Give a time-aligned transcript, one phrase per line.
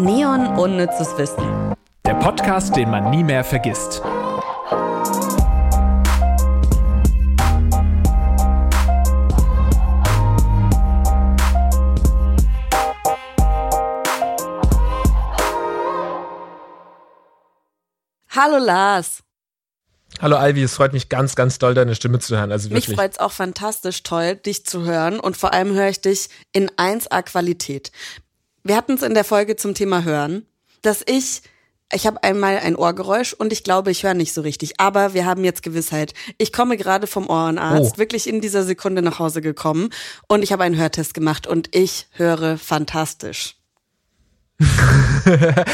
[0.00, 1.74] Neon Unnützes Wissen.
[2.04, 4.02] Der Podcast, den man nie mehr vergisst.
[18.30, 19.22] Hallo Lars.
[20.20, 22.52] Hallo Ivy, es freut mich ganz, ganz doll, deine Stimme zu hören.
[22.52, 22.96] Also Mich wirklich.
[22.96, 27.22] freut's auch fantastisch toll, dich zu hören und vor allem höre ich dich in 1A
[27.22, 27.90] Qualität.
[28.66, 30.46] Wir hatten es in der Folge zum Thema Hören,
[30.82, 31.42] dass ich
[31.92, 34.80] ich habe einmal ein Ohrgeräusch und ich glaube, ich höre nicht so richtig.
[34.80, 36.14] Aber wir haben jetzt Gewissheit.
[36.38, 37.98] Ich komme gerade vom Ohrenarzt, Oh.
[37.98, 39.90] wirklich in dieser Sekunde nach Hause gekommen
[40.26, 43.56] und ich habe einen Hörtest gemacht und ich höre fantastisch.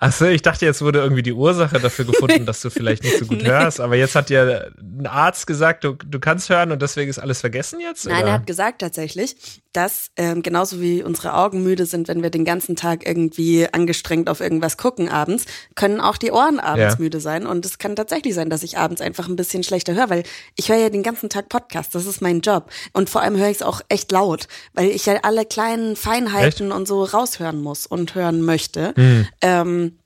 [0.00, 3.26] Achso, ich dachte, jetzt wurde irgendwie die Ursache dafür gefunden, dass du vielleicht nicht so
[3.26, 3.48] gut Nee.
[3.48, 3.80] hörst.
[3.80, 7.40] Aber jetzt hat dir ein Arzt gesagt, du, du kannst hören und deswegen ist alles
[7.40, 8.06] vergessen jetzt?
[8.06, 8.26] Nein, oder?
[8.26, 9.36] er hat gesagt tatsächlich,
[9.72, 14.28] dass ähm, genauso wie unsere Augen müde sind, wenn wir den ganzen Tag irgendwie angestrengt
[14.28, 17.00] auf irgendwas gucken abends, können auch die Ohren abends Ja.
[17.00, 17.46] müde sein.
[17.46, 20.22] Und es kann tatsächlich sein, dass ich abends einfach ein bisschen schlechter höre, weil
[20.56, 21.92] ich höre ja den ganzen Tag Podcasts.
[21.92, 22.70] Das ist mein Job.
[22.92, 26.72] Und vor allem höre ich es auch echt laut, weil ich ja alle kleinen Feinheiten
[26.72, 28.92] und so raushören muss und hören möchte.
[28.96, 29.26] Hm.
[29.40, 29.98] Ähm,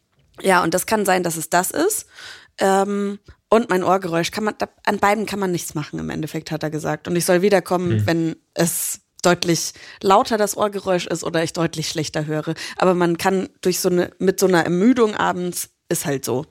[0.43, 2.07] ja, und das kann sein, dass es das ist.
[2.59, 6.51] Ähm, und mein Ohrgeräusch kann man, da, an beiden kann man nichts machen im Endeffekt,
[6.51, 7.09] hat er gesagt.
[7.09, 12.27] Und ich soll wiederkommen, wenn es deutlich lauter das Ohrgeräusch ist oder ich deutlich schlechter
[12.27, 12.55] höre.
[12.77, 16.47] Aber man kann durch so eine, mit so einer Ermüdung abends, ist halt so.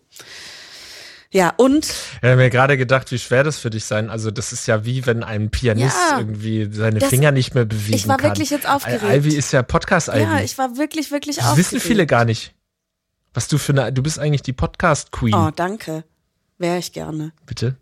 [1.37, 4.09] Ja, und Ich habe mir gerade gedacht, wie schwer das für dich sein.
[4.09, 6.17] Also das ist ja wie wenn ein Pianist Ja.
[6.19, 8.31] irgendwie seine Das- Finger nicht mehr bewegen ich war kann.
[8.31, 9.03] wirklich jetzt aufgeregt.
[9.03, 10.21] Ivy ist ja Podcast Ivy.
[10.21, 11.73] ja, ich war wirklich, wirklich das aufgeregt.
[11.73, 12.55] wissen viele gar nicht.
[13.35, 15.35] Was du für eine, du bist eigentlich die Podcast Queen.
[15.35, 16.03] Oh, danke.
[16.57, 17.33] Wäre ich gerne.
[17.45, 17.75] Bitte.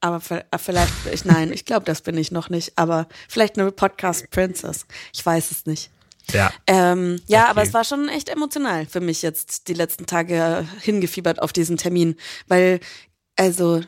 [0.00, 2.72] Aber vi- äh, vielleicht, ich, nein, ich glaube, das bin ich noch nicht.
[2.76, 4.86] Aber vielleicht eine Podcast Princess.
[5.12, 5.90] Ich weiß es nicht.
[6.32, 6.52] Ja.
[6.66, 7.50] Ähm, ja, Okay.
[7.50, 11.76] aber es war schon echt emotional für mich jetzt die letzten Tage hingefiebert auf diesen
[11.76, 12.16] Termin,
[12.48, 12.80] weil
[13.36, 13.80] also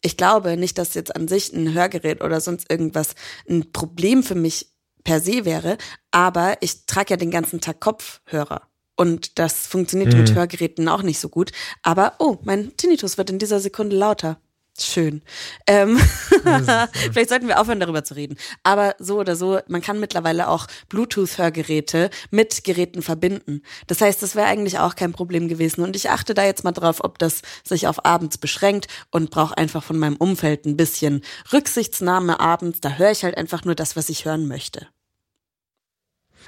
[0.00, 3.14] ich glaube nicht, dass jetzt an sich ein Hörgerät oder sonst irgendwas
[3.48, 4.68] ein Problem für mich
[5.04, 5.78] per se wäre,
[6.10, 8.62] aber ich trage ja den ganzen Tag Kopfhörer.
[8.96, 11.52] Und das funktioniert mit Hörgeräten auch nicht so gut.
[11.82, 14.40] Aber, oh, mein Tinnitus wird in dieser Sekunde lauter.
[14.80, 15.22] Schön.
[15.66, 15.98] Ähm,
[17.12, 18.36] vielleicht sollten wir aufhören, darüber zu reden.
[18.62, 23.62] Aber so oder so, man kann mittlerweile auch Bluetooth-Hörgeräte mit Geräten verbinden.
[23.88, 25.82] Das heißt, das wäre eigentlich auch kein Problem gewesen.
[25.82, 29.58] Und ich achte da jetzt mal drauf, ob das sich auf abends beschränkt und brauche
[29.58, 31.22] einfach von meinem Umfeld ein bisschen
[31.52, 32.80] Rücksichtsnahme abends.
[32.80, 34.86] Da höre ich halt einfach nur das, was ich hören möchte.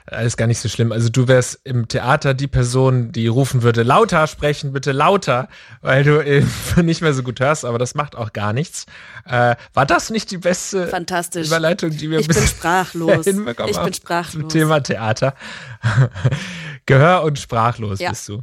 [0.06, 0.90] Alles gar nicht so schlimm.
[0.92, 5.48] Also du wärst im Theater die Person, die rufen würde, lauter sprechen, bitte lauter,
[5.82, 6.50] weil du eben
[6.84, 8.86] nicht mehr so gut hörst, aber das macht auch gar nichts.
[9.26, 10.86] Äh, war das nicht die beste.
[11.48, 13.24] Überleitung, die wir Ich bin bis sprachlos.
[13.24, 14.40] hinbekommen Ich bin sprachlos.
[14.40, 15.34] Zum Thema Theater.
[16.86, 18.10] Gehör und sprachlos Ja.
[18.10, 18.42] bist du.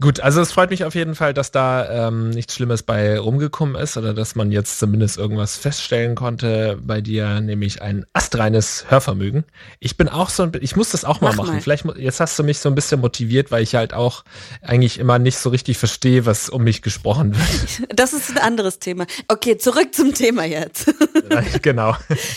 [0.00, 3.76] Gut, also es freut mich auf jeden Fall, dass da ähm, nichts Schlimmes bei rumgekommen
[3.76, 9.44] ist oder dass man jetzt zumindest irgendwas feststellen konnte bei dir, nämlich ein astreines Hörvermögen.
[9.78, 11.54] Ich bin auch so ein, ich muss das auch mal Mach machen.
[11.54, 11.60] mal.
[11.60, 14.24] Vielleicht jetzt hast du mich so ein bisschen motiviert, weil ich halt auch
[14.62, 17.88] eigentlich immer nicht so richtig verstehe, was um mich gesprochen wird.
[17.94, 19.06] Das ist ein anderes Thema.
[19.28, 20.92] Okay, zurück zum Thema jetzt.
[21.62, 21.96] genau.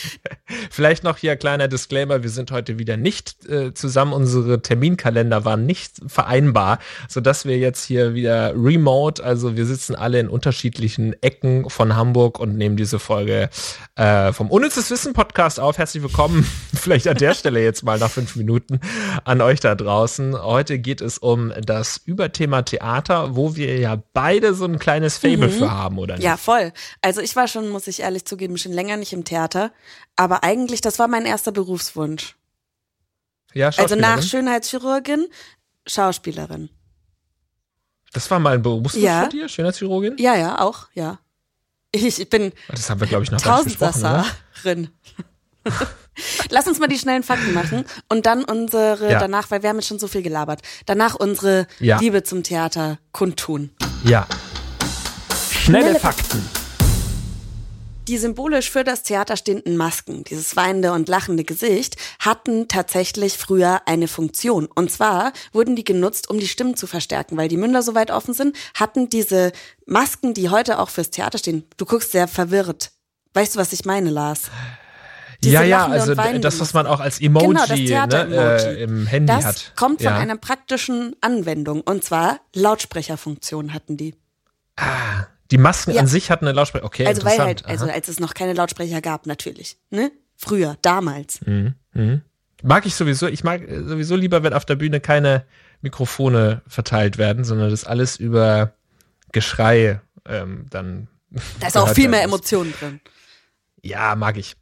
[0.70, 5.66] Vielleicht noch hier kleiner Disclaimer, wir sind heute wieder nicht äh, zusammen, unsere Terminkalender waren
[5.66, 6.78] nicht vereinbar,
[7.10, 12.40] sodass wir jetzt hier wieder remote, also wir sitzen alle in unterschiedlichen Ecken von Hamburg
[12.40, 13.50] und nehmen diese Folge
[13.96, 15.78] äh, vom Unnützes Wissen Podcast auf.
[15.78, 18.80] Herzlich willkommen, vielleicht an der Stelle jetzt mal nach fünf Minuten
[19.24, 20.40] an euch da draußen.
[20.40, 25.50] Heute geht es um das Überthema Theater, wo wir ja beide so ein kleines Fable
[25.50, 26.24] für haben, oder nicht?
[26.24, 26.74] Ja, voll.
[27.02, 29.72] Also ich war schon, muss ich ehrlich zugeben, schon länger nicht im Theater.
[30.16, 32.36] Aber eigentlich, das war mein erster Berufswunsch.
[33.54, 34.22] ja Also nach?
[34.22, 35.28] Schönheitschirurgin,
[35.86, 36.70] Schauspielerin.
[38.14, 39.22] Das war mal ein Berufswunsch Ja.
[39.22, 40.16] von dir, Schönheitschirurgin?
[40.18, 41.20] Ja, ja, auch, ja.
[41.92, 43.40] Ich, bin Das haben wir, glaube ich, noch?
[43.42, 44.90] Tausendsasserin.
[46.50, 49.20] Lass uns mal die schnellen Fakten machen und dann unsere, Ja.
[49.20, 52.00] danach, weil wir haben jetzt schon so viel gelabert, danach unsere Ja.
[52.00, 53.70] Liebe zum Theater kundtun.
[54.04, 54.26] Ja.
[55.52, 56.44] Schnelle Schnelle Fakten.
[58.08, 63.82] Die symbolisch für das Theater stehenden Masken, dieses weinende und lachende Gesicht, hatten tatsächlich früher
[63.86, 64.68] eine Funktion.
[64.74, 68.12] Und zwar wurden die genutzt, um die Stimmen zu verstärken, weil die Münder so weit
[68.12, 69.52] offen sind, hatten diese
[69.86, 71.66] Masken, die heute auch fürs Theater stehen.
[71.76, 72.92] Du guckst sehr verwirrt.
[73.34, 74.44] Weißt du, was ich meine, Lars?
[75.44, 79.06] Diese Ja, ja, also das, was man auch als Emoji Genau, das ne, äh, im
[79.06, 79.74] Handy Das hat.
[79.76, 80.18] kommt von ja.
[80.18, 81.82] einer praktischen Anwendung.
[81.82, 84.16] Und zwar Lautsprecherfunktion hatten die.
[85.52, 86.02] Die Masken Ja.
[86.02, 86.86] an sich hatten eine Lautsprecher.
[86.86, 87.64] Okay, Also weil interessant.
[87.68, 89.78] halt, also als es noch keine Lautsprecher gab, natürlich.
[89.90, 90.12] Ne?
[90.36, 91.40] Früher, damals.
[91.46, 92.22] Mhm, mhm.
[92.64, 93.28] Mag ich sowieso.
[93.28, 95.46] Ich mag sowieso lieber, wenn auf der Bühne keine
[95.82, 98.74] Mikrofone verteilt werden, sondern das alles über
[99.32, 101.08] Geschrei ähm, dann.
[101.60, 103.00] Da ist auch viel mehr Emotionen drin.
[103.84, 104.56] Ja, mag ich.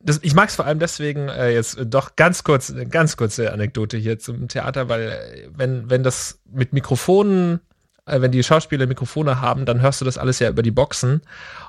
[0.00, 3.96] Das, ich mag es vor allem deswegen, äh, jetzt doch ganz kurz, ganz kurze Anekdote
[3.96, 7.58] hier zum Theater, weil äh, wenn, wenn das mit Mikrofonen äh,
[8.06, 11.22] wenn die Schauspieler Mikrofone haben, dann hörst du das alles ja über die Boxen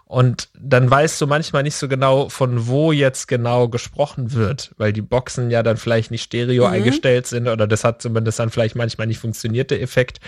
[0.03, 4.91] und dann weißt du manchmal nicht so genau, von wo jetzt genau gesprochen wird, weil
[4.91, 6.73] die Boxen ja dann vielleicht nicht stereo mhm.
[6.73, 10.19] eingestellt sind oder das hat zumindest dann vielleicht manchmal nicht funktioniert, der Effekt.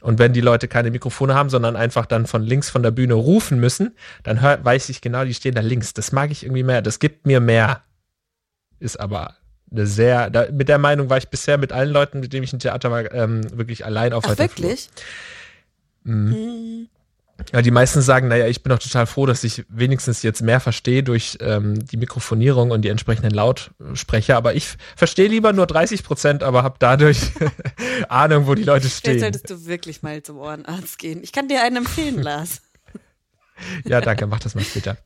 [0.00, 3.14] Und wenn die Leute keine Mikrofone haben, sondern einfach dann von links von der Bühne
[3.14, 5.92] rufen müssen, dann hör, weiß ich genau, die stehen da links.
[5.92, 6.82] Das mag ich irgendwie mehr.
[6.82, 7.82] Das gibt mir mehr.
[8.78, 9.34] Ist aber
[9.70, 12.52] eine sehr, da, mit der Meinung war ich bisher mit allen Leuten, mit denen ich
[12.52, 14.88] im Theater war, ähm, wirklich allein auf Ach, wirklich?
[14.88, 15.04] Flur.
[16.08, 16.88] Mhm.
[17.52, 20.58] Ja, die meisten sagen, naja, ich bin doch total froh, dass ich wenigstens jetzt mehr
[20.58, 24.36] verstehe durch ähm, die Mikrofonierung und die entsprechenden Lautsprecher.
[24.36, 27.30] Aber ich verstehe lieber nur 30 Prozent, aber habe dadurch
[28.08, 29.12] Ahnung, wo die Leute stehen.
[29.12, 31.22] Jetzt solltest du wirklich mal zum Ohrenarzt gehen.
[31.22, 32.60] Ich kann dir einen empfehlen, Lars.
[33.84, 34.96] ja, danke, mach das mal später.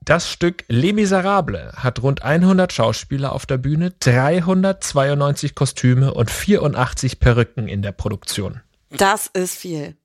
[0.00, 7.20] Das Stück Les Miserables hat rund 100 Schauspieler auf der Bühne, 392 Kostüme und 84
[7.20, 8.60] Perücken in der Produktion.
[8.90, 9.96] Das ist viel.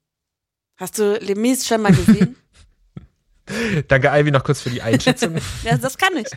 [0.77, 2.35] Hast du Les Mis schon mal gesehen?
[3.87, 5.35] Danke, Ivy, noch kurz für die Einschätzung.
[5.63, 6.27] ja, das kann ich.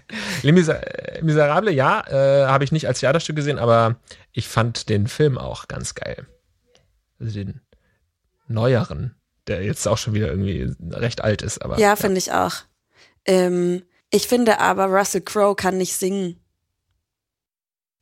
[0.43, 0.81] Les Miser
[1.23, 3.96] Miserable, ja, äh, habe ich nicht als Theaterstück gesehen, aber
[4.32, 6.26] ich fand den Film auch ganz geil.
[7.19, 7.61] Also den
[8.49, 9.14] neueren,
[9.47, 11.62] der jetzt auch schon wieder irgendwie recht alt ist.
[11.62, 11.97] Aber, ja, ja.
[11.97, 12.55] finde ich auch.
[13.25, 16.40] Ähm, ich finde aber, Russell Crowe kann nicht singen.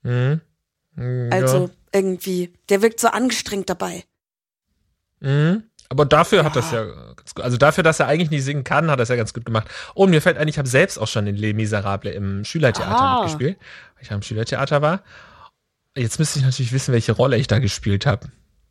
[0.02, 0.40] Mhm.
[1.30, 1.70] Also ja.
[1.92, 4.04] irgendwie, der wirkt so angestrengt dabei.
[5.22, 5.64] Mhm.
[5.88, 6.44] Aber dafür ja.
[6.44, 6.86] hat das ja,
[7.36, 9.68] also dafür, dass er eigentlich nicht singen kann, hat er es ja ganz gut gemacht.
[9.94, 13.20] Und mir fällt ein, ich habe selbst auch schon in Les Miserables im Schülertheater ah.
[13.20, 13.58] mitgespielt,
[13.94, 15.02] weil ich am Schülertheater war.
[15.94, 18.28] Jetzt müsste ich natürlich wissen, welche Rolle ich da gespielt habe.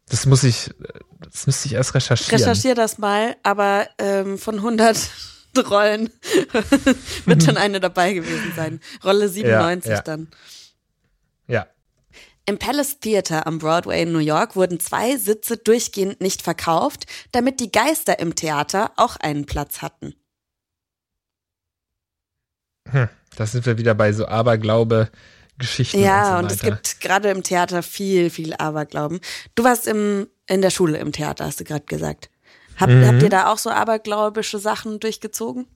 [0.10, 0.72] Das muss ich,
[1.20, 2.42] das müsste ich erst recherchieren.
[2.42, 5.10] Recherchier das mal, aber ähm, von 100
[5.70, 6.10] Rollen
[7.26, 8.80] wird schon eine dabei gewesen sein.
[9.04, 10.02] Rolle 97 ja, ja.
[10.02, 10.28] dann.
[11.48, 11.68] Ja,
[12.46, 17.60] im Palace Theater am Broadway in New York wurden zwei Sitze durchgehend nicht verkauft, damit
[17.60, 20.16] die Geister im Theater auch einen Platz hatten.
[22.90, 25.10] Hm, das sind wir wieder bei so Aberglaube.
[25.58, 29.20] Geschichten ja, und, so und es gibt gerade im Theater viel, viel Aberglauben.
[29.54, 32.32] Du warst im, in der Schule im Theater, hast du gerade gesagt.
[32.78, 33.06] Hab, mhm.
[33.06, 35.68] Habt ihr da auch so abergläubische Sachen durchgezogen?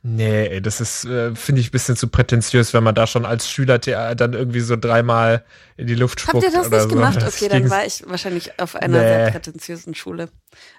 [0.00, 3.50] Nee, das ist, äh, finde ich, ein bisschen zu prätentiös, wenn man da schon als
[3.50, 5.44] Schüler dann irgendwie so dreimal
[5.76, 6.44] in die Luft spuckt.
[6.44, 6.88] Habt ihr das nicht so.
[6.88, 7.18] gemacht?
[7.28, 9.08] Okay, dann war ich wahrscheinlich auf einer nee.
[9.08, 10.30] sehr prätentiösen Schule.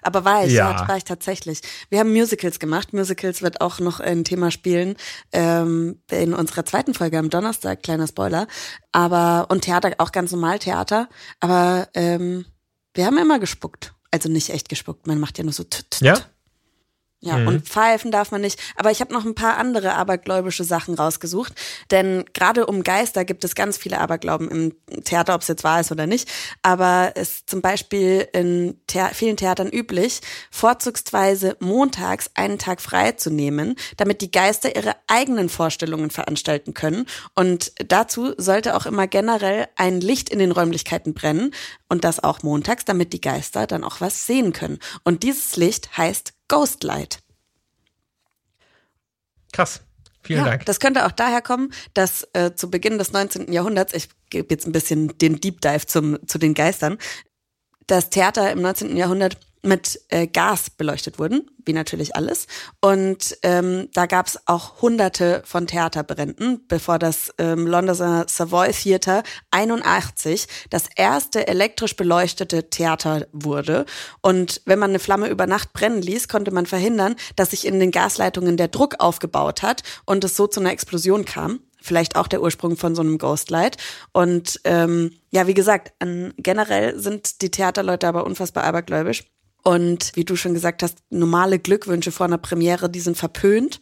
[0.02, 0.72] Aber war ich, ja.
[0.72, 1.60] ja, war ich tatsächlich.
[1.90, 2.92] Wir haben Musicals gemacht.
[2.92, 4.96] Musicals wird auch noch ein Thema spielen
[5.32, 8.46] ähm, in unserer zweiten Folge am Donnerstag, kleiner Spoiler.
[8.90, 11.08] Aber, und Theater, auch ganz normal Theater.
[11.40, 12.46] Aber ähm,
[12.94, 13.94] wir haben immer gespuckt.
[14.10, 16.04] Also nicht echt gespuckt, man macht ja nur so t -t -t.
[16.04, 16.14] Ja?
[17.22, 17.48] Ja, mhm.
[17.48, 18.58] und pfeifen darf man nicht.
[18.76, 21.52] Aber ich habe noch ein paar andere abergläubische Sachen rausgesucht.
[21.90, 25.80] Denn gerade um Geister gibt es ganz viele Aberglauben im Theater, ob es jetzt wahr
[25.80, 26.30] ist oder nicht.
[26.62, 30.20] Aber es ist zum Beispiel in Thea vielen Theatern üblich,
[30.50, 37.04] vorzugsweise montags einen Tag frei zu nehmen, damit die Geister ihre eigenen Vorstellungen veranstalten können.
[37.34, 41.52] Und dazu sollte auch immer generell ein Licht in den Räumlichkeiten brennen.
[41.90, 44.78] Und das auch montags, damit die Geister dann auch was sehen können.
[45.04, 47.20] Und dieses Licht heißt Ghostlight.
[49.52, 49.80] Krass.
[50.22, 50.66] Vielen ja, Dank.
[50.66, 53.52] Das könnte auch daher kommen, dass äh, zu Beginn des 19.
[53.52, 56.98] Jahrhunderts, ich gebe jetzt ein bisschen den Deep Dive zum, zu den Geistern,
[57.86, 58.96] das Theater im 19.
[58.96, 62.46] Jahrhundert mit äh, Gas beleuchtet wurden, wie natürlich alles.
[62.80, 69.22] Und ähm, da gab es auch hunderte von Theaterbränden, bevor das ähm, Londoner Savoy Theater
[69.50, 73.84] 81 das erste elektrisch beleuchtete Theater wurde.
[74.22, 77.80] Und wenn man eine Flamme über Nacht brennen ließ, konnte man verhindern, dass sich in
[77.80, 82.28] den Gasleitungen der Druck aufgebaut hat und es so zu einer Explosion kam vielleicht auch
[82.28, 83.76] der Ursprung von so einem Ghostlight.
[84.12, 85.92] Und ähm, ja, wie gesagt,
[86.36, 89.24] generell sind die Theaterleute aber unfassbar abergläubisch.
[89.62, 93.80] Und wie du schon gesagt hast, normale Glückwünsche vor einer Premiere, die sind verpönt.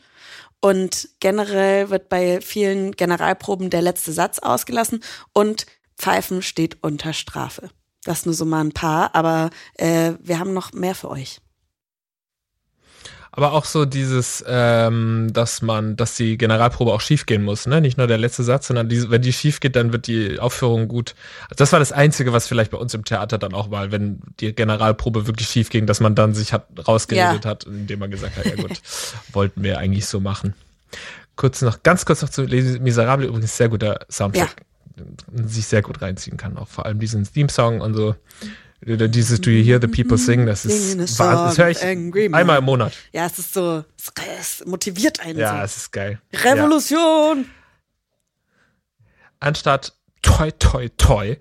[0.61, 5.67] Und generell wird bei vielen Generalproben der letzte Satz ausgelassen und
[5.97, 7.71] Pfeifen steht unter Strafe.
[8.05, 11.41] Das nur so mal ein paar, aber äh, wir haben noch mehr für euch.
[13.31, 17.81] Aber auch so dieses, ähm, dass man, dass die Generalprobe auch schief gehen muss, ne?
[17.81, 20.89] Nicht nur der letzte Satz, sondern die, wenn die schief geht, dann wird die Aufführung
[20.89, 21.15] gut.
[21.45, 24.21] Also das war das Einzige, was vielleicht bei uns im Theater dann auch mal, wenn
[24.41, 27.51] die Generalprobe wirklich schief ging, dass man dann sich hat rausgeredet ja.
[27.51, 28.81] hat, indem man gesagt hat, ja gut,
[29.33, 30.55] wollten wir eigentlich so machen.
[31.37, 34.65] kurz noch, ganz kurz noch zu Les Miserables, übrigens sehr guter Soundtrack,
[34.97, 35.47] ja.
[35.47, 38.15] sich sehr gut reinziehen kann, auch vor allem diesen Theme-Song und so.
[38.81, 42.65] Dieses Do You Hear the People Sing, das ist wahr, das höre ich einmal im
[42.65, 42.93] Monat.
[43.13, 43.85] Ja, es ist so,
[44.39, 45.65] es motiviert einen Ja, so.
[45.65, 46.21] es ist geil.
[46.33, 47.39] Revolution!
[47.39, 47.45] Ja.
[49.41, 51.37] Anstatt toi toi toi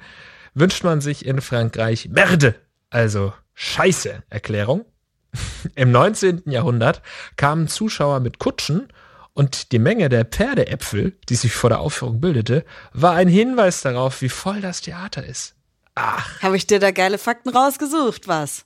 [0.53, 2.55] wünscht man sich in Frankreich Merde,
[2.89, 4.85] also Scheiße Erklärung.
[5.75, 6.43] Im 19.
[6.45, 7.01] Jahrhundert
[7.37, 8.87] kamen Zuschauer mit Kutschen
[9.33, 14.21] und die Menge der Pferdeäpfel, die sich vor der Aufführung bildete, war ein Hinweis darauf,
[14.21, 15.53] wie voll das Theater ist.
[15.97, 16.41] Ach.
[16.41, 18.65] Habe ich dir da geile Fakten rausgesucht, was?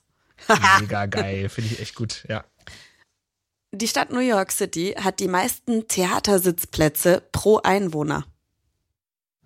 [0.80, 2.44] Mega geil, finde ich echt gut, ja.
[3.74, 8.26] Die Stadt New York City hat die meisten Theatersitzplätze pro Einwohner.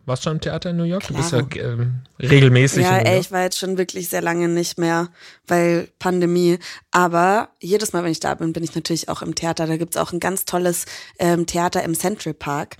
[0.04, 1.04] Warst du schon im Theater in New York?
[1.04, 1.30] Klar.
[1.30, 2.82] Du bist ja ähm, regelmäßig.
[2.82, 5.08] Ja, ey, ich war jetzt schon wirklich sehr lange nicht mehr,
[5.46, 6.58] weil Pandemie.
[6.92, 9.66] Aber jedes Mal, wenn ich da bin, bin ich natürlich auch im Theater.
[9.66, 10.86] Da gibt's auch ein ganz tolles
[11.18, 12.76] ähm, Theater im Central Park.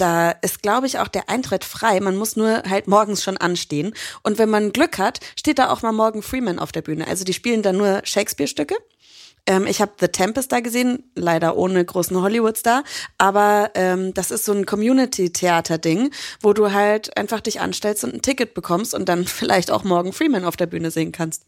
[0.00, 2.00] Da ist, glaube ich, auch der Eintritt frei.
[2.00, 3.92] Man muss nur halt morgens schon anstehen.
[4.22, 7.06] Und wenn man Glück hat, steht da auch mal Morgan Freeman auf der Bühne.
[7.06, 8.74] Also die spielen da nur Shakespeare-Stücke.
[9.44, 12.82] Ähm, ich habe The Tempest da gesehen, leider ohne großen Hollywood-Star.
[13.18, 18.22] Aber ähm, das ist so ein Community-Theater-Ding, wo du halt einfach dich anstellst und ein
[18.22, 21.44] Ticket bekommst und dann vielleicht auch Morgan Freeman auf der Bühne sehen kannst.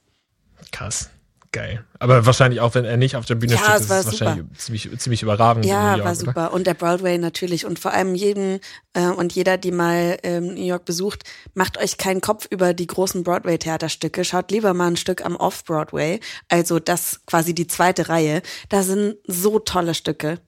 [0.73, 1.09] Krass
[1.52, 1.85] geil.
[1.99, 4.06] Aber wahrscheinlich auch, wenn er nicht auf der Bühne ja, steht, ist es super.
[4.06, 5.64] wahrscheinlich ziemlich, ziemlich überragend.
[5.64, 6.30] Ja, York, war super.
[6.30, 6.52] Oder?
[6.52, 7.64] Und der Broadway natürlich.
[7.66, 8.61] Und vor allem jeden
[8.94, 12.87] äh, und jeder, die mal ähm, New York besucht, macht euch keinen Kopf über die
[12.87, 14.25] großen Broadway-Theaterstücke.
[14.25, 16.21] Schaut lieber mal ein Stück am Off-Broadway.
[16.49, 18.42] Also das quasi die zweite Reihe.
[18.68, 20.40] Da sind so tolle Stücke.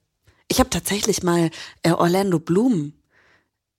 [0.47, 1.49] Ich habe tatsächlich mal
[1.83, 2.93] äh, Orlando Bloom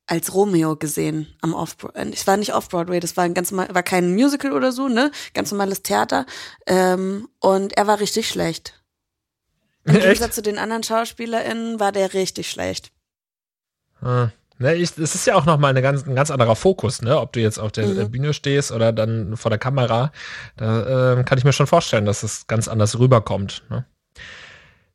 [0.06, 3.75] als Romeo gesehen am Off es war nicht Off Broadway, das war ein ganz normal,
[3.75, 6.26] war kein Musical oder so, ne, ganz normales Theater
[6.66, 8.82] ähm, und er war richtig schlecht.
[9.84, 12.90] Im Gegensatz zu den anderen SchauspielerInnen war der richtig schlecht.
[14.00, 14.30] Ah.
[14.58, 17.20] Ne, ich, das ist ja auch nochmal eine ganz, ein ganz anderer Fokus, ne?
[17.20, 18.10] Ob du jetzt auf der mhm.
[18.10, 20.12] Bühne stehst oder dann vor der Kamera.
[20.56, 23.64] Da äh, kann ich mir schon vorstellen, dass es ganz anders rüberkommt.
[23.68, 23.84] Ne?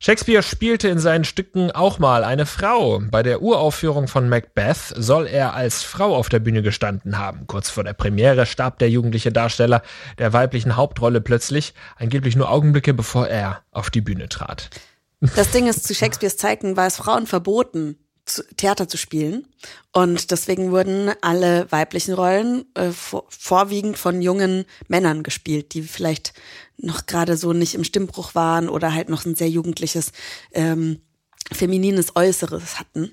[0.04, 3.00] Shakespeare spielte in seinen Stücken auch mal eine Frau.
[3.08, 7.46] Bei der Uraufführung von Macbeth soll er als Frau auf der Bühne gestanden haben.
[7.46, 9.80] Kurz vor der Premiere starb der jugendliche Darsteller
[10.18, 14.70] der weiblichen Hauptrolle plötzlich, angeblich nur Augenblicke bevor er auf die Bühne trat.
[15.36, 17.96] Das Ding ist, zu Shakespeares Zeiten war es Frauen verboten,
[18.56, 19.46] Theater zu spielen.
[19.92, 26.32] Und deswegen wurden alle weiblichen Rollen äh, vor, vorwiegend von jungen Männern gespielt, die vielleicht
[26.78, 30.12] noch gerade so nicht im Stimmbruch waren oder halt noch ein sehr jugendliches,
[30.52, 31.00] ähm,
[31.52, 33.12] feminines Äußeres hatten.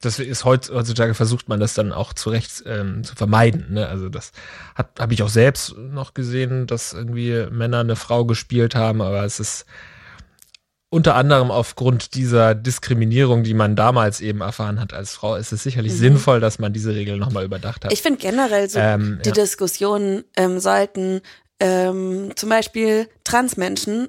[0.00, 3.72] Das ist heutzutage versucht man das dann auch zurecht ähm, zu vermeiden.
[3.72, 3.88] Ne?
[3.88, 4.30] Also das
[4.76, 9.40] habe ich auch selbst noch gesehen, dass irgendwie Männer eine Frau gespielt haben, aber es
[9.40, 9.66] ist
[10.90, 15.62] unter anderem aufgrund dieser Diskriminierung, die man damals eben erfahren hat als Frau, ist es
[15.62, 15.98] sicherlich mhm.
[15.98, 17.92] sinnvoll, dass man diese Regel nochmal überdacht hat.
[17.92, 19.34] Ich finde generell so, ähm, die ja.
[19.34, 21.20] Diskussionen ähm, sollten
[21.60, 24.08] ähm, zum Beispiel Transmenschen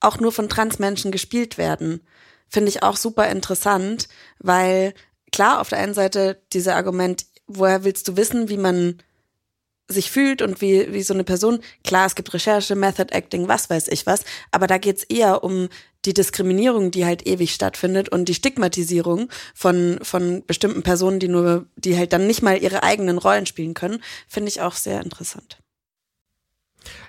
[0.00, 2.00] auch nur von Transmenschen gespielt werden.
[2.48, 4.94] Finde ich auch super interessant, weil
[5.32, 8.98] klar, auf der einen Seite dieser Argument, woher willst du wissen, wie man
[9.88, 11.60] sich fühlt und wie, wie so eine Person.
[11.84, 15.68] Klar, es gibt Recherche, Method Acting, was weiß ich was, aber da geht's eher um
[16.04, 21.66] die Diskriminierung, die halt ewig stattfindet und die Stigmatisierung von, von bestimmten Personen, die nur,
[21.76, 25.58] die halt dann nicht mal ihre eigenen Rollen spielen können, finde ich auch sehr interessant.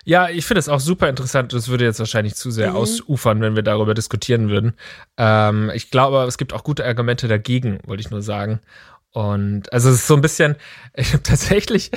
[0.04, 1.52] Ja, ich finde es auch super interessant.
[1.52, 2.76] Das würde jetzt wahrscheinlich zu sehr mhm.
[2.76, 4.74] ausufern, wenn wir darüber diskutieren würden.
[5.16, 8.60] Ähm, ich glaube, es gibt auch gute Argumente dagegen, wollte ich nur sagen.
[9.12, 10.56] Und also es ist so ein bisschen,
[10.94, 11.90] ich habe tatsächlich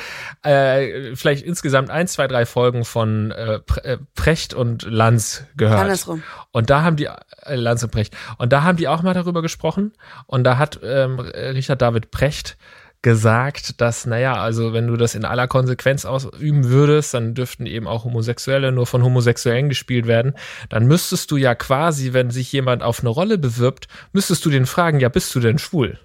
[0.43, 5.81] äh, vielleicht insgesamt ein, zwei, drei Folgen von äh, äh, Precht und Lanz gehört.
[5.81, 6.23] Andersrum.
[6.51, 8.15] Und da haben die äh, Lanz und Precht.
[8.37, 9.93] Und da haben die auch mal darüber gesprochen.
[10.25, 12.57] Und da hat ähm, Richard David Precht
[13.01, 17.87] gesagt, dass, naja, also wenn du das in aller Konsequenz ausüben würdest, dann dürften eben
[17.87, 20.35] auch Homosexuelle nur von Homosexuellen gespielt werden.
[20.69, 24.67] Dann müsstest du ja quasi, wenn sich jemand auf eine Rolle bewirbt, müsstest du den
[24.67, 25.97] fragen, ja, bist du denn schwul?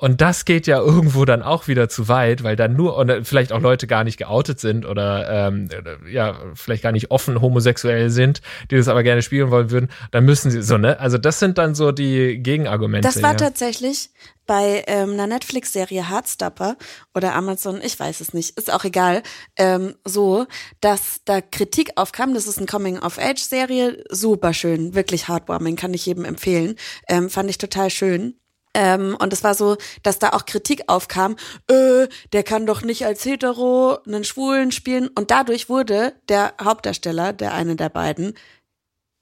[0.00, 3.52] Und das geht ja irgendwo dann auch wieder zu weit, weil dann nur und vielleicht
[3.52, 5.68] auch Leute gar nicht geoutet sind oder ähm,
[6.08, 8.40] ja vielleicht gar nicht offen homosexuell sind,
[8.70, 11.00] die das aber gerne spielen wollen würden, dann müssen sie so ne.
[11.00, 13.08] Also das sind dann so die Gegenargumente.
[13.08, 13.38] Das war ja.
[13.38, 14.10] tatsächlich
[14.46, 16.76] bei ähm, einer Netflix-Serie Heartstopper
[17.14, 19.22] oder Amazon, ich weiß es nicht, ist auch egal,
[19.56, 20.46] ähm, so,
[20.80, 22.34] dass da Kritik aufkam.
[22.34, 26.76] Das ist eine Coming-of-Age-Serie, super schön, wirklich heartwarming, kann ich jedem empfehlen.
[27.08, 28.37] Ähm, fand ich total schön.
[28.74, 31.36] Ähm, und es war so, dass da auch Kritik aufkam,
[31.68, 35.08] äh, der kann doch nicht als Hetero einen Schwulen spielen.
[35.08, 38.34] Und dadurch wurde der Hauptdarsteller, der eine der beiden,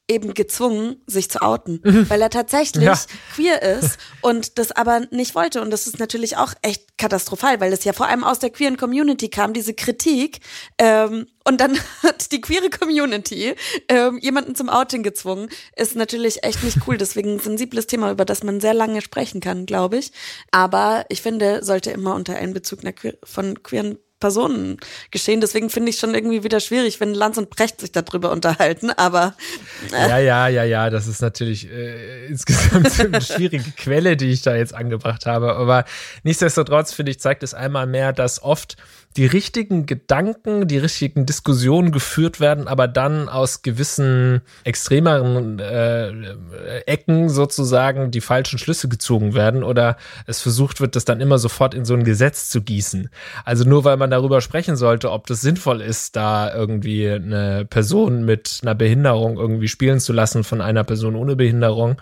[0.09, 2.09] eben gezwungen, sich zu outen, mhm.
[2.09, 2.99] weil er tatsächlich ja.
[3.35, 5.61] queer ist und das aber nicht wollte.
[5.61, 8.77] Und das ist natürlich auch echt katastrophal, weil es ja vor allem aus der queeren
[8.77, 10.41] Community kam, diese Kritik.
[10.79, 13.55] Ähm, und dann hat die queere Community
[13.89, 15.49] ähm, jemanden zum Outing gezwungen.
[15.77, 16.97] Ist natürlich echt nicht cool.
[16.97, 20.13] Deswegen ein sensibles Thema, über das man sehr lange sprechen kann, glaube ich.
[20.51, 22.81] Aber ich finde, sollte immer unter Einbezug
[23.25, 24.79] von queeren Personen
[25.11, 25.41] geschehen.
[25.41, 28.91] Deswegen finde ich schon irgendwie wieder schwierig, wenn Lanz und Brecht sich darüber unterhalten.
[28.91, 29.35] Aber
[29.93, 30.09] äh.
[30.09, 34.57] ja, ja, ja, ja, das ist natürlich äh, insgesamt eine schwierige Quelle, die ich da
[34.57, 35.57] jetzt angebracht habe.
[35.57, 35.85] Aber
[36.23, 38.77] nichtsdestotrotz finde ich zeigt es einmal mehr, dass oft
[39.17, 46.11] die richtigen Gedanken, die richtigen Diskussionen geführt werden, aber dann aus gewissen extremeren äh,
[46.87, 49.97] Ecken sozusagen die falschen Schlüsse gezogen werden oder
[50.27, 53.09] es versucht wird, das dann immer sofort in so ein Gesetz zu gießen.
[53.45, 58.25] Also nur weil man darüber sprechen sollte, ob das sinnvoll ist, da irgendwie eine Person
[58.25, 61.97] mit einer Behinderung irgendwie spielen zu lassen von einer Person ohne Behinderung,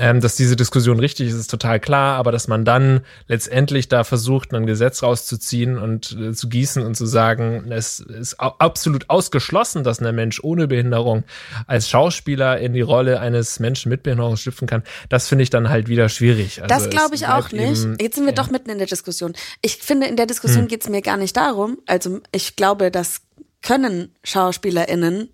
[0.00, 4.02] ähm, dass diese Diskussion richtig ist, ist total klar, aber dass man dann letztendlich da
[4.02, 9.84] versucht, ein Gesetz rauszuziehen und äh, zu gießen und zu sagen, es ist absolut ausgeschlossen,
[9.84, 11.24] dass ein Mensch ohne Behinderung
[11.66, 15.68] als Schauspieler in die Rolle eines Menschen mit Behinderung schlüpfen kann, das finde ich dann
[15.68, 16.62] halt wieder schwierig.
[16.62, 17.82] Also das glaube ich auch nicht.
[17.82, 18.42] Eben, Jetzt sind wir ja.
[18.42, 19.34] doch mitten in der Diskussion.
[19.60, 20.68] Ich finde, in der Diskussion hm.
[20.68, 23.20] geht es mir gar nicht darum, also ich glaube, das
[23.60, 25.28] können SchauspielerInnen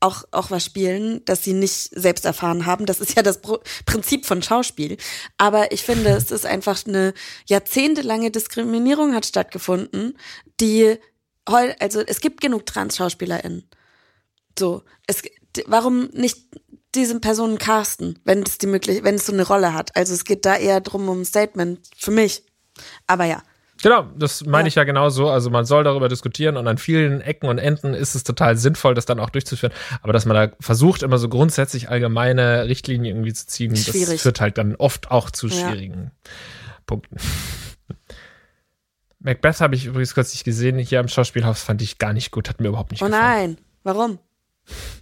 [0.00, 2.86] auch, auch was spielen, das sie nicht selbst erfahren haben.
[2.86, 4.96] Das ist ja das Pro Prinzip von Schauspiel.
[5.36, 7.14] Aber ich finde, es ist einfach eine
[7.46, 10.16] jahrzehntelange Diskriminierung hat stattgefunden,
[10.60, 10.98] die
[11.44, 13.64] also es gibt genug Trans-SchauspielerInnen.
[14.58, 15.22] So, es,
[15.66, 16.36] warum nicht
[16.94, 19.96] diese Personen casten, wenn es die möglich, wenn es so eine Rolle hat?
[19.96, 22.44] Also es geht da eher drum um ein Statement für mich.
[23.06, 23.42] Aber ja,
[23.82, 24.68] Genau, das meine ja.
[24.68, 25.28] ich ja genauso.
[25.28, 28.94] Also man soll darüber diskutieren und an vielen Ecken und Enden ist es total sinnvoll,
[28.94, 29.72] das dann auch durchzuführen.
[30.02, 34.08] Aber dass man da versucht, immer so grundsätzlich allgemeine Richtlinien irgendwie zu ziehen, Schwierig.
[34.08, 36.72] das führt halt dann oft auch zu schwierigen ja.
[36.86, 37.16] Punkten.
[39.20, 40.78] Macbeth habe ich übrigens kurz nicht gesehen.
[40.78, 43.24] Hier am Schauspielhaus fand ich gar nicht gut, hat mir überhaupt nicht oh gefallen.
[43.24, 44.18] Oh nein, warum?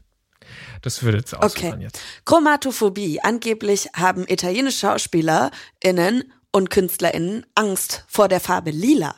[0.83, 1.83] Das würde jetzt ausführen okay.
[1.85, 2.01] jetzt.
[2.27, 3.21] Chromatophobie.
[3.21, 9.14] Angeblich haben italienische SchauspielerInnen und KünstlerInnen Angst vor der Farbe Lila.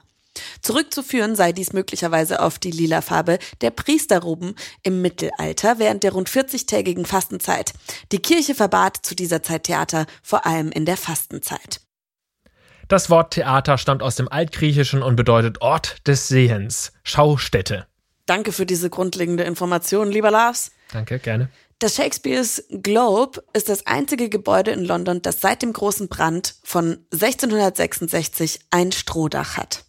[0.61, 6.29] Zurückzuführen sei dies möglicherweise auf die lila Farbe der Priesterroben im Mittelalter während der rund
[6.29, 7.75] 40-tägigen Fastenzeit.
[8.11, 11.81] Die Kirche verbat zu dieser Zeit Theater, vor allem in der Fastenzeit.
[12.89, 17.87] Das Wort Theater stammt aus dem Altgriechischen und bedeutet Ort des Sehens, Schaustätte.
[18.27, 20.73] Danke für diese grundlegende Information, lieber Lars.
[20.93, 21.51] Danke, gerne.
[21.81, 26.99] Das Shakespeares Globe ist das einzige Gebäude in London, das seit dem großen Brand von
[27.13, 29.85] 1666 ein Strohdach hat.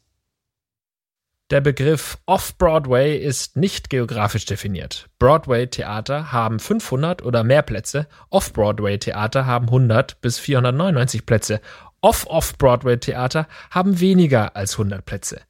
[1.49, 5.09] Der Begriff Off-Broadway ist nicht geografisch definiert.
[5.17, 11.59] Broadway-Theater haben 500 oder mehr Plätze, Off-Broadway-Theater haben 100 bis 499 Plätze,
[12.01, 15.41] Off-Off-Broadway-Theater haben weniger als 100 Plätze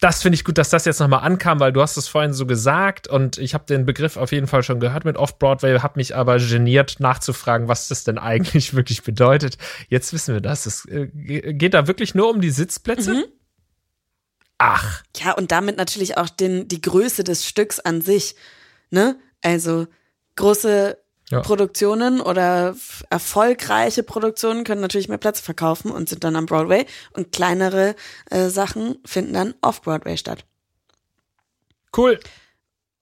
[0.00, 2.46] das finde ich gut, dass das jetzt nochmal ankam, weil du hast es vorhin so
[2.46, 6.14] gesagt und ich habe den Begriff auf jeden Fall schon gehört mit Off-Broadway, habe mich
[6.14, 9.58] aber geniert nachzufragen, was das denn eigentlich wirklich bedeutet.
[9.88, 10.66] Jetzt wissen wir das.
[10.66, 13.14] Es äh, geht da wirklich nur um die Sitzplätze?
[13.14, 13.24] Mhm.
[14.58, 15.02] Ach.
[15.16, 18.36] Ja, und damit natürlich auch den, die Größe des Stücks an sich.
[18.90, 19.18] Ne?
[19.42, 19.86] Also
[20.36, 20.98] große
[21.30, 21.40] ja.
[21.40, 22.76] Produktionen oder
[23.10, 27.96] erfolgreiche Produktionen können natürlich mehr Plätze verkaufen und sind dann am Broadway und kleinere
[28.30, 30.44] äh, Sachen finden dann off-Broadway statt.
[31.96, 32.20] Cool.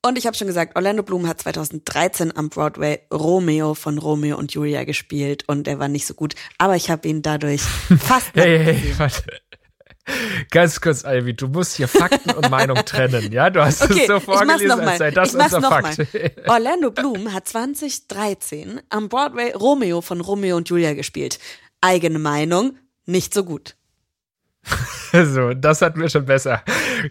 [0.07, 4.53] Und ich habe schon gesagt, Orlando Bloom hat 2013 am Broadway Romeo von Romeo und
[4.53, 7.63] Julia gespielt und er war nicht so gut, aber ich habe ihn dadurch
[7.99, 8.33] fast.
[8.35, 9.23] hey, hey, hey, warte.
[10.51, 13.49] Ganz kurz, Ivy, du musst hier Fakten und Meinung trennen, ja?
[13.51, 15.99] Du hast okay, es so vorgelesen, als sei das unser Fakt.
[15.99, 16.31] Mal.
[16.47, 21.39] Orlando Bloom hat 2013 am Broadway Romeo von Romeo und Julia gespielt.
[21.81, 23.77] Eigene Meinung, nicht so gut.
[25.13, 26.63] so, das hat mir schon besser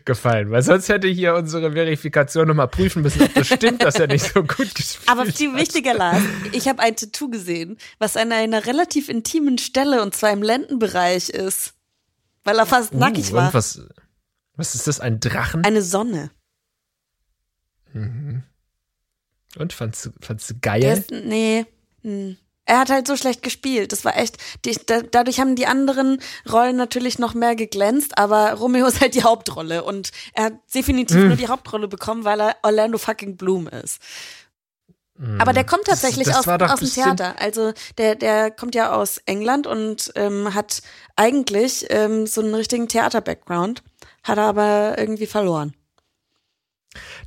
[0.06, 4.08] gefallen, weil sonst hätte hier unsere Verifikation nochmal prüfen müssen, ob das stimmt, dass er
[4.08, 5.20] nicht so gut gespielt hat.
[5.20, 10.02] Aber viel wichtiger, Lars, ich habe ein Tattoo gesehen, was an einer relativ intimen Stelle
[10.02, 11.76] und zwar im Lendenbereich ist
[12.44, 13.54] weil er fast uh, nackig war.
[13.54, 13.82] Was,
[14.56, 15.00] was ist das?
[15.00, 15.64] Ein Drachen?
[15.64, 16.32] Eine Sonne.
[17.94, 18.44] Mhm.
[19.58, 20.84] Und fandst du, fandst du geil?
[20.84, 21.66] Ist, nee.
[22.02, 22.38] Hm.
[22.66, 23.92] Er hat halt so schlecht gespielt.
[23.92, 24.38] Das war echt.
[24.64, 29.16] Die, da, dadurch haben die anderen Rollen natürlich noch mehr geglänzt, aber Romeo ist halt
[29.16, 31.28] die Hauptrolle und er hat definitiv hm.
[31.28, 34.00] nur die Hauptrolle bekommen, weil er Orlando fucking Bloom ist.
[35.38, 37.36] Aber der kommt tatsächlich das, das aus, aus dem Theater.
[37.40, 40.82] Also der, der kommt ja aus England und ähm, hat
[41.16, 43.84] eigentlich ähm, so einen richtigen Theater-Background,
[44.24, 45.74] hat er aber irgendwie verloren.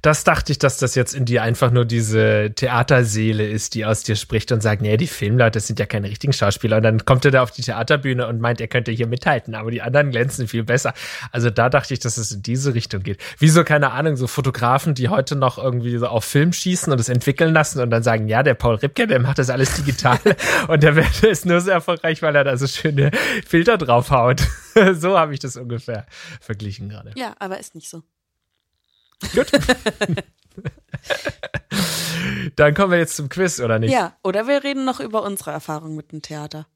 [0.03, 4.03] Das dachte ich, dass das jetzt in dir einfach nur diese Theaterseele ist, die aus
[4.03, 6.77] dir spricht und sagt, nee, die Filmleute sind ja keine richtigen Schauspieler.
[6.79, 9.71] Und dann kommt er da auf die Theaterbühne und meint, er könnte hier mithalten, aber
[9.71, 10.95] die anderen glänzen viel besser.
[11.33, 13.21] Also da dachte ich, dass es in diese Richtung geht.
[13.39, 17.09] Wieso, keine Ahnung, so Fotografen, die heute noch irgendwie so auf Film schießen und es
[17.09, 20.19] entwickeln lassen und dann sagen, ja, der Paul Ripke, der macht das alles digital
[20.69, 23.11] und der ist nur so erfolgreich, weil er da so schöne
[23.47, 24.43] Filter draufhaut.
[24.93, 26.07] so habe ich das ungefähr
[26.41, 27.13] verglichen gerade.
[27.17, 28.03] Ja, aber ist nicht so.
[29.35, 29.51] Gut.
[32.57, 33.93] Dann kommen wir jetzt zum Quiz, oder nicht?
[33.93, 36.67] Ja, oder wir reden noch über unsere Erfahrung mit dem Theater.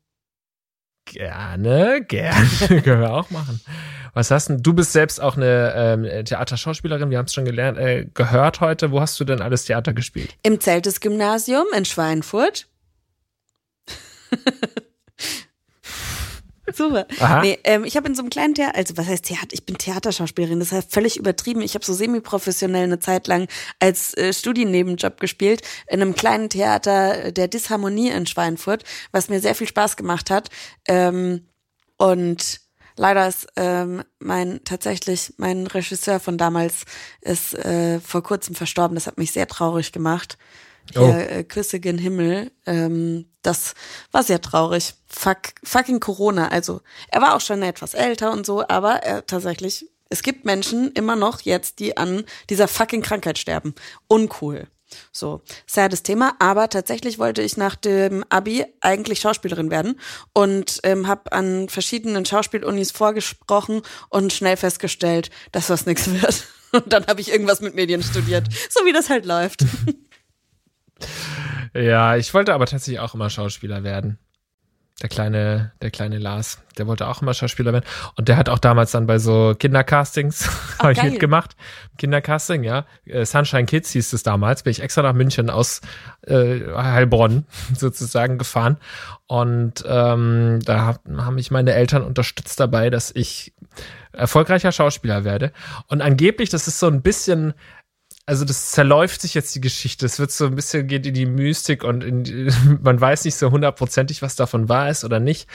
[1.07, 2.48] Gerne, gerne.
[2.83, 3.61] Können wir auch machen.
[4.12, 4.57] Was hast du?
[4.57, 8.90] Du bist selbst auch eine ähm, Theaterschauspielerin, wir haben es schon gelernt, äh, gehört heute.
[8.90, 10.37] Wo hast du denn alles Theater gespielt?
[10.42, 12.68] Im Zeltes-Gymnasium in Schweinfurt.
[16.74, 17.06] Super.
[17.42, 19.48] Nee, ähm, ich habe in so einem kleinen Theater, also was heißt Theater?
[19.52, 21.62] Ich bin Theaterschauspielerin, das heißt völlig übertrieben.
[21.62, 27.33] Ich habe so semi-professionell eine Zeit lang als äh, Studiennebenjob gespielt in einem kleinen Theater
[27.33, 30.48] der Disharmonie in Schweinfurt, was mir sehr viel Spaß gemacht hat.
[30.87, 31.46] Ähm,
[31.96, 32.61] und
[32.96, 36.85] leider ist ähm, mein tatsächlich mein Regisseur von damals
[37.20, 38.94] ist äh, vor kurzem verstorben.
[38.94, 40.38] Das hat mich sehr traurig gemacht.
[40.96, 41.07] Oh.
[41.07, 42.50] Hier, äh, Küsse gen Himmel.
[42.66, 43.74] Ähm, das
[44.12, 44.94] war sehr traurig.
[45.07, 46.48] Fuck, fucking Corona.
[46.48, 50.92] Also er war auch schon etwas älter und so, aber er tatsächlich, es gibt Menschen
[50.92, 53.74] immer noch jetzt, die an dieser fucking Krankheit sterben.
[54.09, 54.68] Uncool.
[55.12, 60.00] So, sades Thema, aber tatsächlich wollte ich nach dem Abi eigentlich Schauspielerin werden
[60.33, 66.44] und ähm, habe an verschiedenen Schauspielunis vorgesprochen und schnell festgestellt, dass das nichts wird.
[66.72, 69.64] Und dann habe ich irgendwas mit Medien studiert, so wie das halt läuft.
[71.74, 74.18] Ja, ich wollte aber tatsächlich auch immer Schauspieler werden.
[75.02, 77.86] Der kleine, der kleine Lars, der wollte auch immer Schauspieler werden.
[78.16, 80.46] Und der hat auch damals dann bei so Kindercastings,
[80.78, 81.56] oh, habe ich mitgemacht.
[81.96, 82.84] Kindercasting, ja.
[83.06, 84.62] Äh, Sunshine Kids hieß es damals.
[84.62, 85.80] Bin ich extra nach München aus
[86.26, 88.76] äh, Heilbronn sozusagen gefahren.
[89.26, 93.54] Und ähm, da haben mich meine Eltern unterstützt dabei, dass ich
[94.12, 95.52] erfolgreicher Schauspieler werde.
[95.86, 97.54] Und angeblich, das ist so ein bisschen
[98.30, 100.06] also das zerläuft sich jetzt die Geschichte.
[100.06, 102.48] Es wird so ein bisschen geht in die Mystik und die,
[102.80, 105.48] man weiß nicht so hundertprozentig, was davon wahr ist oder nicht.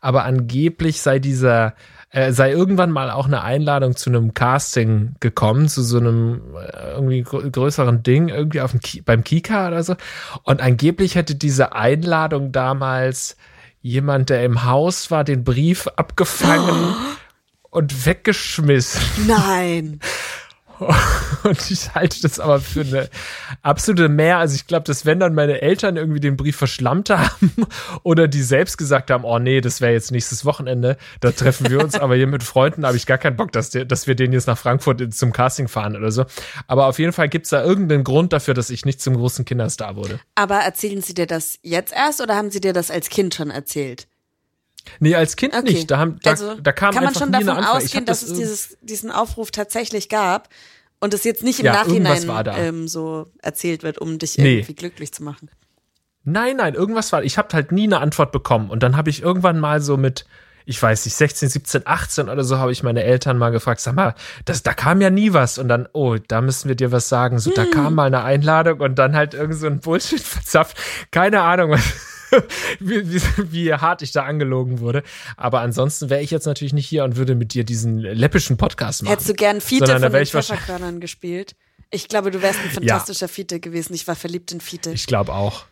[0.00, 1.74] Aber angeblich sei dieser
[2.10, 6.94] äh, sei irgendwann mal auch eine Einladung zu einem Casting gekommen, zu so einem äh,
[6.94, 9.94] irgendwie größeren Ding, irgendwie auf dem Ki beim Kika oder so.
[10.42, 13.36] Und angeblich hätte diese Einladung damals
[13.82, 17.68] jemand, der im Haus war, den Brief abgefangen oh.
[17.70, 19.28] und weggeschmissen.
[19.28, 20.00] Nein.
[21.44, 23.08] Und ich halte das aber für eine
[23.62, 24.38] absolute Mehr.
[24.38, 27.52] Also ich glaube, dass wenn dann meine Eltern irgendwie den Brief verschlammt haben
[28.02, 31.82] oder die selbst gesagt haben, oh nee, das wäre jetzt nächstes Wochenende, da treffen wir
[31.82, 34.32] uns, aber hier mit Freunden habe ich gar keinen Bock, dass, der, dass wir den
[34.32, 36.24] jetzt nach Frankfurt zum Casting fahren oder so.
[36.66, 39.44] Aber auf jeden Fall gibt es da irgendeinen Grund dafür, dass ich nicht zum großen
[39.44, 40.20] Kinderstar wurde.
[40.34, 43.50] Aber erzählen Sie dir das jetzt erst oder haben Sie dir das als Kind schon
[43.50, 44.08] erzählt?
[45.00, 45.72] Nee, als Kind okay.
[45.72, 45.90] nicht.
[45.90, 48.78] Da, haben, da, also, da kam kann man schon davon ausgehen, dass das es dieses,
[48.80, 50.48] diesen Aufruf tatsächlich gab
[51.00, 52.24] und es jetzt nicht im ja, Nachhinein
[52.56, 54.58] ähm, so erzählt wird, um dich nee.
[54.58, 55.50] irgendwie glücklich zu machen.
[56.24, 57.22] Nein, nein, irgendwas war.
[57.22, 58.70] Ich habe halt nie eine Antwort bekommen.
[58.70, 60.26] Und dann habe ich irgendwann mal so mit,
[60.64, 63.94] ich weiß nicht, 16, 17, 18 oder so, habe ich meine Eltern mal gefragt, sag
[63.94, 65.58] mal, das, da kam ja nie was.
[65.58, 67.38] Und dann, oh, da müssen wir dir was sagen.
[67.38, 67.54] So, hm.
[67.54, 70.76] da kam mal eine Einladung und dann halt irgend so ein Bullshit verzapft.
[71.12, 71.78] Keine Ahnung,
[72.80, 75.02] wie, wie, wie, hart ich da angelogen wurde.
[75.36, 79.02] Aber ansonsten wäre ich jetzt natürlich nicht hier und würde mit dir diesen läppischen Podcast
[79.02, 79.12] machen.
[79.12, 81.56] Hättest du gern Fiete von den Pfefferkörnern gespielt?
[81.90, 83.32] Ich glaube, du wärst ein fantastischer ja.
[83.32, 83.94] Fiete gewesen.
[83.94, 84.90] Ich war verliebt in Fiete.
[84.90, 85.66] Ich glaube auch.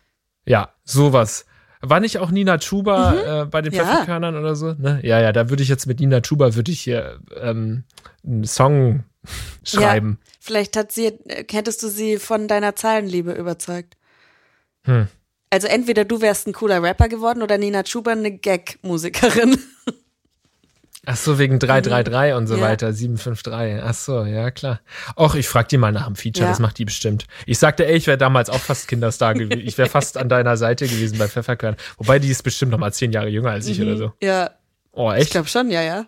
[0.45, 1.45] Ja, sowas.
[1.81, 3.17] War nicht auch Nina Chuba mhm.
[3.17, 3.83] äh, bei den ja.
[3.83, 4.73] Pfefferkörnern oder so?
[4.73, 4.99] Ne?
[5.03, 7.83] Ja, ja, da würde ich jetzt mit Nina Chuba würde ich hier ähm,
[8.25, 9.03] einen Song
[9.63, 10.19] schreiben.
[10.21, 11.13] Ja, vielleicht hat sie,
[11.51, 13.97] hättest du sie von deiner Zahlenliebe überzeugt.
[14.85, 15.07] Hm.
[15.55, 19.57] Also entweder du wärst ein cooler Rapper geworden oder Nina Chuba eine Gag-Musikerin.
[21.05, 22.61] Ach so, wegen 333 und so ja.
[22.61, 23.81] weiter, 753.
[23.81, 24.81] Ach so, ja, klar.
[25.15, 26.51] Och, ich frag die mal nach dem Feature, ja.
[26.51, 27.25] das macht die bestimmt.
[27.45, 29.65] Ich sagte, ey, ich wäre damals auch fast Kinderstar gewesen.
[29.65, 31.77] Ich wäre fast an deiner Seite gewesen bei Pfefferkörn.
[31.99, 33.87] Wobei, die ist bestimmt noch mal zehn Jahre jünger als ich mhm.
[33.87, 34.11] oder so.
[34.21, 34.51] Ja.
[34.91, 35.27] Oh, echt?
[35.27, 36.05] Ich glaube schon, ja, ja.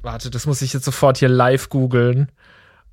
[0.00, 2.32] Warte, das muss ich jetzt sofort hier live googeln,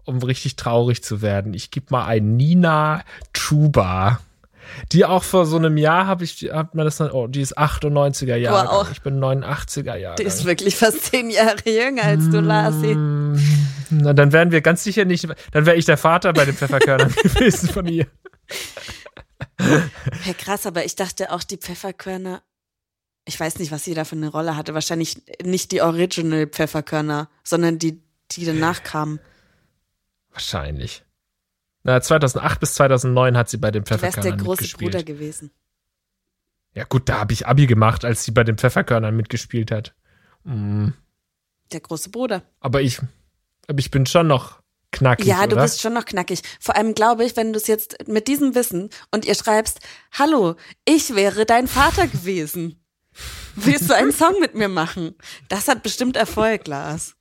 [0.04, 1.54] um richtig traurig zu werden.
[1.54, 4.20] Ich gebe mal ein Nina Chuba.
[4.92, 7.58] Die auch vor so einem Jahr habe ich, hat man das dann, oh, die ist
[7.58, 8.68] 98er Jahre.
[8.70, 8.92] Wow.
[8.92, 10.16] Ich bin 89er Jahre.
[10.16, 12.96] Die ist wirklich fast zehn Jahre jünger als du, Lasi.
[12.96, 13.40] Mm,
[13.90, 17.14] na, dann wären wir ganz sicher nicht, dann wäre ich der Vater bei den Pfefferkörnern
[17.24, 18.08] gewesen von ihr.
[19.60, 22.42] Ja, krass, aber ich dachte auch, die Pfefferkörner,
[23.26, 24.74] ich weiß nicht, was sie da für eine Rolle hatte.
[24.74, 28.02] Wahrscheinlich nicht die Original Pfefferkörner, sondern die,
[28.32, 29.20] die danach kamen.
[30.32, 31.04] Wahrscheinlich.
[31.90, 34.92] Na, 2008 bis 2009 hat sie bei den Du wärst der Pfefferkörnern große mitgespielt.
[34.92, 35.50] Bruder gewesen.
[36.76, 39.96] Ja gut, da habe ich Abi gemacht, als sie bei den Pfefferkörnern mitgespielt hat.
[40.44, 40.90] Mm.
[41.72, 42.44] Der große Bruder.
[42.60, 43.00] Aber ich,
[43.68, 45.64] aber ich bin schon noch knackig, Ja, du oder?
[45.64, 46.44] bist schon noch knackig.
[46.60, 49.80] Vor allem glaube ich, wenn du es jetzt mit diesem Wissen und ihr schreibst,
[50.12, 52.80] hallo, ich wäre dein Vater gewesen.
[53.56, 55.16] Willst du einen Song mit mir machen?
[55.48, 57.16] Das hat bestimmt Erfolg, Lars.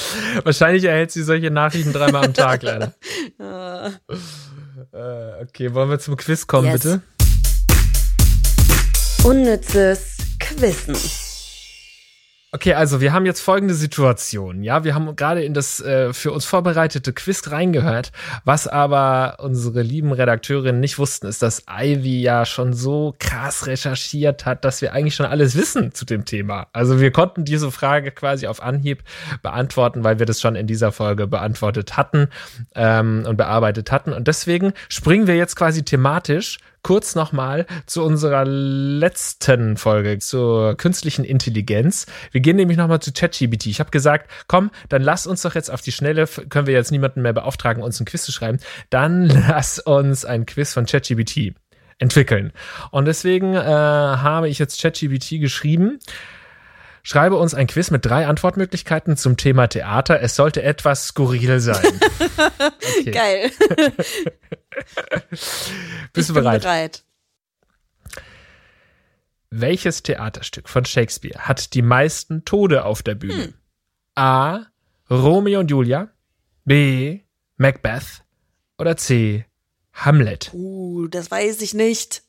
[0.44, 2.94] Wahrscheinlich erhält sie solche Nachrichten dreimal am Tag, leider.
[3.38, 3.90] Äh,
[4.92, 6.82] Äh, okay, wollen wir zum Quiz kommen, Yes.
[6.82, 7.02] bitte?
[9.24, 10.94] Unnützes Quissen.
[12.52, 14.62] Okay, also wir haben jetzt folgende Situation.
[14.62, 18.12] Ja, wir haben gerade in das äh, für uns vorbereitete Quiz reingehört.
[18.44, 24.46] Was aber unsere lieben Redakteurinnen nicht wussten, ist, dass Ivy ja schon so krass recherchiert
[24.46, 26.68] hat, dass wir eigentlich schon alles wissen zu dem Thema.
[26.72, 29.02] Also wir konnten diese Frage quasi auf Anhieb
[29.42, 32.28] beantworten, weil wir das schon in dieser Folge beantwortet hatten
[32.76, 34.12] ähm, und bearbeitet hatten.
[34.12, 41.24] Und deswegen springen wir jetzt quasi thematisch kurz nochmal zu unserer letzten Folge zur künstlichen
[41.24, 42.06] Intelligenz.
[42.30, 43.66] Wir gehen nämlich nochmal zu ChatGPT.
[43.66, 46.92] Ich habe gesagt, komm, dann lass uns doch jetzt auf die Schnelle, können wir jetzt
[46.92, 51.56] niemanden mehr beauftragen, uns ein Quiz zu schreiben, dann lass uns ein Quiz von ChatGPT
[51.98, 52.52] entwickeln.
[52.92, 55.98] Und deswegen äh, habe ich jetzt ChatGPT geschrieben.
[57.08, 60.20] Schreibe uns ein Quiz mit drei Antwortmöglichkeiten zum Thema Theater.
[60.20, 61.76] Es sollte etwas skurril sein.
[62.98, 63.10] Okay.
[63.10, 63.50] Geil.
[65.30, 65.70] Bist
[66.14, 66.62] ich du bin bereit?
[66.62, 67.04] bereit.
[69.50, 73.54] Welches Theaterstück von Shakespeare hat die meisten Tode auf der Bühne?
[74.14, 74.66] A.
[75.10, 76.08] Romeo und Julia.
[76.64, 77.20] B.
[77.56, 78.24] Macbeth.
[78.78, 79.44] Oder C.
[79.92, 80.50] Hamlet.
[80.54, 82.22] Uh, das weiß ich nicht.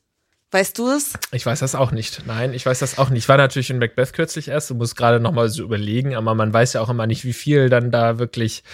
[0.50, 1.12] Weißt du es?
[1.30, 2.26] Ich weiß das auch nicht.
[2.26, 3.24] Nein, ich weiß das auch nicht.
[3.24, 6.34] Ich war natürlich in Macbeth kürzlich erst und muss gerade noch mal so überlegen, aber
[6.34, 8.64] man weiß ja auch immer nicht, wie viel dann da wirklich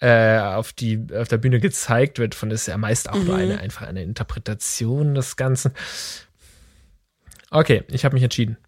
[0.00, 2.34] äh, auf die auf der Bühne gezeigt wird.
[2.34, 5.72] Von ist ja meist auch nur eine einfach eine Interpretation des Ganzen.
[7.50, 8.58] Okay, ich habe mich entschieden.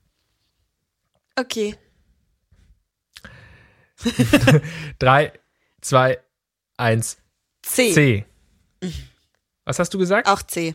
[1.37, 1.77] Okay.
[4.99, 5.33] Drei,
[5.83, 6.19] zwei,
[6.79, 7.19] eins,
[7.63, 7.93] C.
[7.93, 8.27] C.
[9.67, 10.29] Was hast du gesagt?
[10.29, 10.75] Auch C.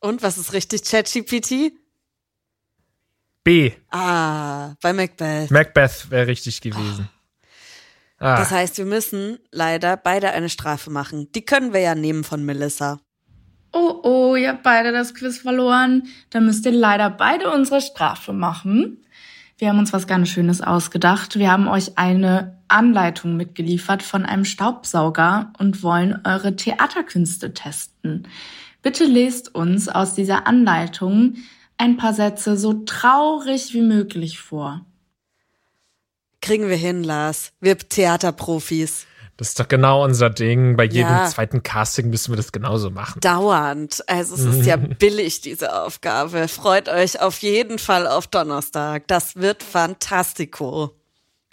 [0.00, 1.72] Und was ist richtig, ChatGPT?
[3.44, 3.72] B.
[3.90, 5.50] Ah, bei Macbeth.
[5.50, 7.08] Macbeth wäre richtig gewesen.
[8.18, 11.30] Ah, Das heißt, wir müssen leider beide eine Strafe machen.
[11.32, 12.98] Die können wir ja nehmen von Melissa.
[13.72, 16.08] Oh oh, ihr habt beide das Quiz verloren.
[16.30, 19.02] Dann müsst ihr leider beide unsere Strafe machen.
[19.58, 21.38] Wir haben uns was ganz Schönes ausgedacht.
[21.38, 28.28] Wir haben euch eine Anleitung mitgeliefert von einem Staubsauger und wollen eure Theaterkünste testen.
[28.86, 31.38] Bitte lest uns aus dieser Anleitung
[31.76, 34.86] ein paar Sätze so traurig wie möglich vor.
[36.40, 37.50] Kriegen wir hin, Lars.
[37.60, 39.06] Wir Theaterprofis.
[39.38, 40.76] das ist doch genau unser Ding.
[40.76, 41.26] Bei jedem Ja.
[41.26, 43.18] zweiten Casting müssen wir das genauso machen.
[43.22, 44.08] Dauernd.
[44.08, 46.46] Also es ist ja billig, diese Aufgabe.
[46.46, 49.08] Freut euch auf jeden Fall auf Donnerstag.
[49.08, 50.94] Das wird fantastico.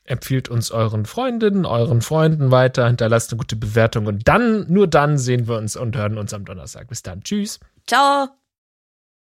[0.05, 5.17] Empfiehlt uns euren Freundinnen, euren Freunden weiter, hinterlasst eine gute Bewertung und dann, nur dann
[5.17, 6.87] sehen wir uns und hören uns am Donnerstag.
[6.87, 7.23] Bis dann.
[7.23, 7.59] Tschüss.
[7.87, 8.27] Ciao.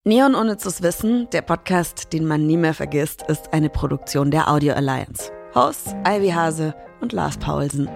[0.03, 4.73] Neon Unnützes Wissen, der Podcast, den man nie mehr vergisst, ist eine Produktion der Audio
[4.73, 5.32] Alliance.
[5.53, 7.89] Hosts Ivy Hase und Lars Paulsen.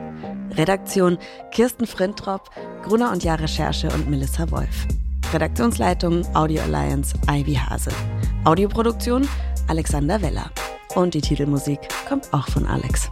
[0.58, 1.18] Redaktion
[1.52, 2.50] Kirsten Frintrop,
[2.84, 4.88] Gruner und Jahr Recherche und Melissa Wolf.
[5.34, 7.92] Redaktionsleitung Audio Alliance Ivy Hase.
[8.44, 9.28] Audioproduktion
[9.68, 10.52] Alexander Weller.
[10.96, 13.10] Und die Titelmusik kommt auch von Alex.